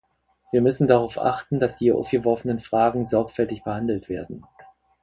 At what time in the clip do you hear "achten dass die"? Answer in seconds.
1.19-1.83